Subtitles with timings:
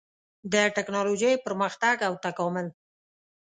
[0.53, 2.67] د ټېکنالوجۍ پرمختګ او تکامل